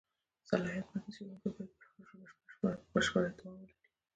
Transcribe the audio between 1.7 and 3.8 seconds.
پر هغه ژبه بشېړه احتوا ولري.